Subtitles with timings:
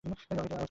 [0.03, 0.57] অনেক আওয়াজ করছে।